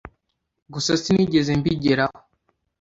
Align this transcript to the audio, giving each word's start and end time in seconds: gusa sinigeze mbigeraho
gusa 0.73 0.91
sinigeze 1.01 1.51
mbigeraho 1.59 2.17